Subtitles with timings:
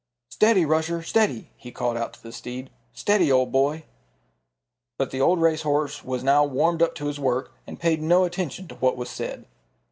[0.29, 2.71] "Steady, Rusher, steady!" he called out to the steed.
[2.91, 3.83] "Steady, old boy!"
[4.97, 8.23] But the old race horse was now warmed up to his work and paid no
[8.23, 9.45] attention to what was said.